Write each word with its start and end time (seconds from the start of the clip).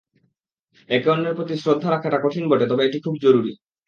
একে 0.89 1.07
অন্যের 1.09 1.35
প্রতি 1.35 1.53
শ্রদ্ধা 1.57 1.89
রাখাটা 1.89 2.17
কঠিন 2.23 2.43
বটে, 2.49 2.65
তবে 2.67 2.81
এটি 2.85 2.97
খুব 2.99 3.15
জরুরি। 3.23 3.51